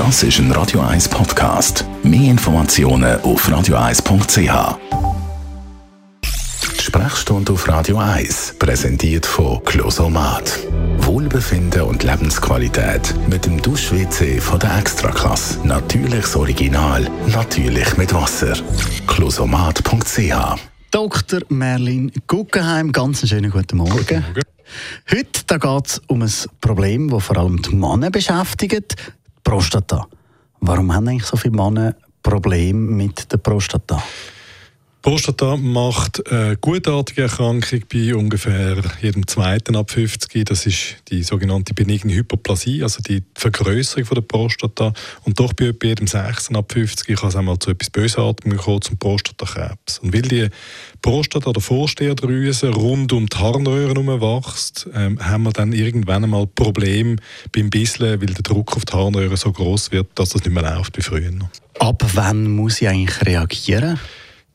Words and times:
Das 0.00 0.22
ist 0.22 0.38
ein 0.38 0.50
Radio 0.52 0.80
1 0.80 1.10
Podcast. 1.10 1.84
Mehr 2.02 2.30
Informationen 2.30 3.20
auf 3.20 3.46
radio1.ch. 3.46 4.78
Die 6.78 6.82
Sprechstunde 6.82 7.52
auf 7.52 7.68
Radio 7.68 7.98
1 7.98 8.54
präsentiert 8.58 9.26
von 9.26 9.62
Closomat. 9.62 10.58
Wohlbefinden 11.00 11.82
und 11.82 12.02
Lebensqualität 12.02 13.14
mit 13.28 13.44
dem 13.44 13.60
Dusch-WC 13.60 14.40
von 14.40 14.58
der 14.58 14.78
Extraklasse. 14.78 15.58
Natürliches 15.66 16.34
Original, 16.34 17.06
natürlich 17.26 17.94
mit 17.98 18.14
Wasser. 18.14 18.54
Closomat.ch 19.06 20.58
Dr. 20.92 21.40
Merlin 21.50 22.10
Guggenheim, 22.26 22.90
ganz 22.90 23.20
einen 23.20 23.28
schönen 23.28 23.50
guten 23.50 23.76
Morgen. 23.76 24.24
Heute 25.10 25.58
geht 25.58 25.86
es 25.86 26.00
um 26.06 26.22
ein 26.22 26.32
Problem, 26.62 27.10
das 27.10 27.24
vor 27.24 27.36
allem 27.36 27.60
die 27.60 27.74
Männer 27.74 28.10
beschäftigt, 28.10 28.96
Prostata. 29.50 30.06
Warum 30.60 30.94
haben 30.94 31.08
eigentlich 31.08 31.26
so 31.26 31.36
viele 31.36 31.56
Männer 31.56 31.96
Probleme 32.22 32.78
mit 32.78 33.32
der 33.32 33.38
Prostata? 33.38 34.00
Prostata 35.02 35.56
macht 35.56 36.30
eine 36.30 36.58
gutartige 36.58 37.22
Erkrankung 37.22 37.80
bei 37.90 38.14
ungefähr 38.14 38.82
jedem 39.00 39.26
zweiten 39.26 39.74
ab 39.74 39.90
50. 39.90 40.44
Das 40.44 40.66
ist 40.66 40.96
die 41.08 41.22
sogenannte 41.22 41.72
benigne 41.72 42.12
Hyperplasie, 42.12 42.82
also 42.82 43.00
die 43.02 43.22
Vergrößerung 43.34 44.04
der 44.14 44.20
Prostata. 44.20 44.92
Und 45.24 45.40
doch 45.40 45.54
bei 45.54 45.72
jedem 45.82 46.06
sechsten 46.06 46.54
ab 46.54 46.70
50 46.70 47.18
kann 47.18 47.30
es 47.30 47.36
einmal 47.36 47.58
zu 47.58 47.70
etwas 47.70 47.88
Bösartigem 47.88 48.58
kommen, 48.58 48.82
zum 48.82 48.98
Prostatakrebs. 48.98 50.00
Und 50.00 50.12
weil 50.12 50.22
die 50.22 50.48
Prostata 51.00 51.48
oder 51.48 51.62
Vorsteherdrüse 51.62 52.68
rund 52.68 53.14
um 53.14 53.26
die 53.26 53.38
Harnröhre 53.38 53.94
herum 53.94 54.08
wächst, 54.08 54.86
ähm, 54.94 55.18
haben 55.18 55.44
wir 55.44 55.52
dann 55.52 55.72
irgendwann 55.72 56.24
einmal 56.24 56.46
Probleme 56.46 57.16
beim 57.52 57.70
Bisseln, 57.70 58.20
weil 58.20 58.34
der 58.34 58.42
Druck 58.42 58.76
auf 58.76 58.84
die 58.84 58.92
Harnröhre 58.92 59.38
so 59.38 59.50
groß 59.50 59.92
wird, 59.92 60.08
dass 60.16 60.28
das 60.30 60.44
nicht 60.44 60.52
mehr 60.52 60.62
läuft 60.62 60.98
wie 60.98 61.02
früher. 61.02 61.32
Ab 61.78 62.04
wann 62.12 62.50
muss 62.50 62.82
ich 62.82 62.88
eigentlich 62.88 63.24
reagieren? 63.24 63.98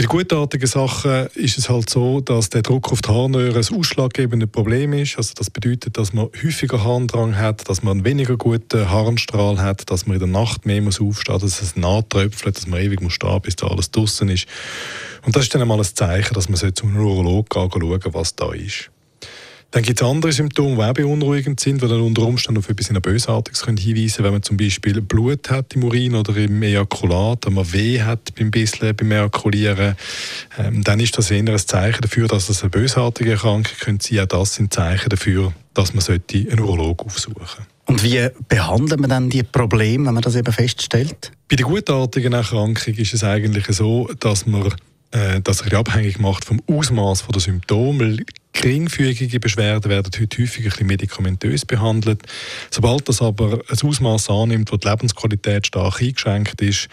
Bei 0.00 0.06
gutartigen 0.06 0.66
Sachen 0.66 1.26
ist 1.34 1.58
es 1.58 1.68
halt 1.68 1.90
so, 1.90 2.22
dass 2.22 2.48
der 2.48 2.62
Druck 2.62 2.90
auf 2.90 3.02
die 3.02 3.10
Harnröhre 3.10 3.58
ein 3.58 3.78
ausschlaggebendes 3.78 4.48
Problem 4.48 4.94
ist. 4.94 5.18
Also 5.18 5.34
das 5.34 5.50
bedeutet, 5.50 5.98
dass 5.98 6.14
man 6.14 6.30
häufiger 6.42 6.82
Harndrang 6.82 7.36
hat, 7.36 7.68
dass 7.68 7.82
man 7.82 7.98
einen 7.98 8.04
weniger 8.06 8.38
guten 8.38 8.88
Harnstrahl 8.88 9.60
hat, 9.60 9.90
dass 9.90 10.06
man 10.06 10.14
in 10.14 10.20
der 10.20 10.28
Nacht 10.28 10.64
mehr 10.64 10.80
muss 10.80 11.02
aufstehen 11.02 11.34
muss, 11.34 11.42
dass 11.42 11.60
es 11.60 11.76
nachtröpfelt, 11.76 12.56
dass 12.56 12.66
man 12.66 12.80
ewig 12.80 13.02
muss 13.02 13.12
stehen 13.12 13.42
bis 13.42 13.56
da 13.56 13.66
alles 13.66 13.90
draußen 13.90 14.26
ist. 14.30 14.46
Und 15.26 15.36
das 15.36 15.42
ist 15.42 15.54
dann 15.54 15.60
einmal 15.60 15.76
ein 15.76 15.84
Zeichen, 15.84 16.32
dass 16.32 16.48
man 16.48 16.74
zum 16.74 16.94
Neurologen 16.94 17.68
gehen 17.68 17.70
schauen 17.70 18.14
was 18.14 18.34
da 18.34 18.54
ist. 18.54 18.90
Dann 19.72 19.84
gibt 19.84 20.00
es 20.00 20.06
andere 20.06 20.32
Symptome, 20.32 20.76
die 20.76 20.82
auch 20.82 20.92
beunruhigend 20.94 21.60
sind, 21.60 21.80
die 21.80 21.86
dann 21.86 22.00
unter 22.00 22.22
Umständen 22.22 22.58
auf 22.58 22.68
etwas 22.68 22.88
Bösartiges 23.00 23.62
können 23.62 23.76
hinweisen 23.76 24.16
können. 24.16 24.24
Wenn 24.24 24.32
man 24.32 24.42
zum 24.42 24.56
Beispiel 24.56 25.00
Blut 25.00 25.48
hat 25.48 25.74
im 25.74 25.84
Urin 25.84 26.16
oder 26.16 26.36
im 26.36 26.60
Ejakulat, 26.62 27.46
wenn 27.46 27.54
man 27.54 27.72
Weh 27.72 28.02
hat 28.02 28.34
beim 28.36 28.50
Bisseln, 28.50 28.96
beim 28.96 29.12
Ejakulieren, 29.12 29.94
ähm, 30.58 30.82
dann 30.82 30.98
ist 30.98 31.16
das 31.16 31.30
eher 31.30 31.48
ein 31.48 31.58
Zeichen 31.58 32.00
dafür, 32.00 32.26
dass 32.26 32.48
es 32.48 32.62
eine 32.62 32.70
bösartige 32.70 33.32
Erkrankung 33.32 33.72
könnte 33.78 34.08
sein. 34.08 34.20
Auch 34.24 34.26
das 34.26 34.54
sind 34.54 34.74
Zeichen 34.74 35.08
dafür, 35.08 35.52
dass 35.74 35.94
man 35.94 36.04
einen 36.08 36.60
Urolog 36.60 37.06
aufsuchen 37.06 37.46
sollte. 37.46 37.66
Und 37.86 38.02
wie 38.02 38.28
behandelt 38.48 39.00
man 39.00 39.10
dann 39.10 39.30
die 39.30 39.42
Probleme, 39.42 40.06
wenn 40.06 40.14
man 40.14 40.22
das 40.22 40.34
eben 40.34 40.52
feststellt? 40.52 41.32
Bei 41.48 41.56
der 41.56 41.66
gutartigen 41.66 42.32
Erkrankung 42.32 42.94
ist 42.94 43.14
es 43.14 43.24
eigentlich 43.24 43.66
so, 43.66 44.08
dass 44.18 44.46
man 44.46 44.72
äh, 45.12 45.40
das 45.40 45.58
sich 45.58 45.74
abhängig 45.74 46.18
macht 46.18 46.44
vom 46.44 46.62
Ausmaß 46.68 47.26
der 47.32 47.40
Symptome. 47.40 48.18
Geringfügige 48.52 49.38
Beschwerden 49.40 49.90
werden 49.90 50.10
heute 50.18 50.42
häufig 50.42 50.64
ein 50.64 50.70
bisschen 50.70 50.86
medikamentös 50.86 51.64
behandelt. 51.64 52.22
Sobald 52.70 53.08
das 53.08 53.22
aber 53.22 53.60
ein 53.68 53.88
Ausmaß 53.88 54.28
annimmt, 54.30 54.72
wo 54.72 54.76
die 54.76 54.88
Lebensqualität 54.88 55.68
stark 55.68 56.02
eingeschränkt 56.02 56.60
ist, 56.60 56.88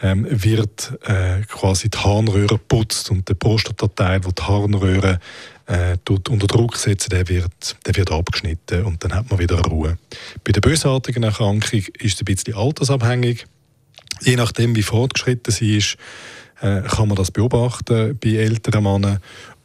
ähm, 0.00 0.26
wird 0.30 0.92
äh, 1.06 1.40
quasi 1.48 1.88
die 1.88 1.98
Harnröhre 1.98 2.58
putzt 2.58 3.10
und 3.10 3.28
der 3.28 3.34
Prostatateil, 3.34 4.24
wo 4.24 4.30
die 4.30 4.42
Harnröhre 4.42 5.18
äh, 5.66 5.96
unter 6.08 6.46
Druck 6.46 6.76
setzt, 6.76 7.10
der 7.10 7.28
wird, 7.28 7.76
der 7.86 7.96
wird 7.96 8.10
abgeschnitten 8.10 8.84
und 8.84 9.02
dann 9.02 9.14
hat 9.14 9.30
man 9.30 9.38
wieder 9.38 9.60
Ruhe. 9.60 9.98
Bei 10.44 10.52
der 10.52 10.60
bösartigen 10.60 11.22
Erkrankung 11.22 11.80
ist 11.98 12.14
es 12.14 12.20
ein 12.20 12.24
bisschen 12.24 12.54
altersabhängig. 12.54 13.46
Je 14.22 14.36
nachdem, 14.36 14.74
wie 14.76 14.82
fortgeschritten 14.82 15.52
sie 15.52 15.76
ist, 15.76 15.96
äh, 16.60 16.82
kann 16.82 17.08
man 17.08 17.16
das 17.16 17.30
beobachten 17.30 18.18
bei 18.18 18.30
älteren 18.30 18.84
Männern. 18.84 19.20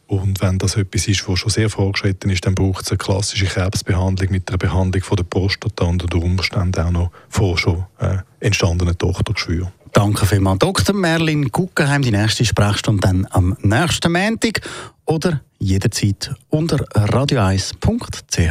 Und 0.06 0.40
wenn 0.42 0.58
das 0.58 0.76
etwas 0.76 1.08
ist, 1.08 1.26
was 1.28 1.38
schon 1.38 1.50
sehr 1.50 1.70
fortgeschritten 1.70 2.30
ist, 2.30 2.44
dann 2.44 2.54
braucht 2.54 2.84
es 2.84 2.90
eine 2.90 2.98
klassische 2.98 3.46
Krebsbehandlung 3.46 4.30
mit 4.30 4.48
einer 4.48 4.58
Behandlung 4.58 5.02
von 5.02 5.16
der 5.16 5.24
Prostata 5.24 5.84
und 5.84 6.02
unter 6.02 6.18
Umständen 6.18 6.80
auch 6.80 6.90
noch 6.90 7.10
vor 7.28 7.56
schon 7.56 7.84
äh, 7.98 8.18
entstandenen 8.40 8.98
Tochtergeschwür. 8.98 9.72
Danke 9.92 10.26
vielmals, 10.26 10.58
Dr. 10.58 10.94
Merlin 10.94 11.50
Guggenheim. 11.50 12.02
Die 12.02 12.10
nächste 12.10 12.44
Sprechstunde 12.44 13.00
dann 13.00 13.26
am 13.30 13.56
nächsten 13.62 14.12
Montag 14.12 14.60
oder 15.06 15.40
jederzeit 15.58 16.34
unter 16.50 16.78
radio1.ch. 16.92 18.50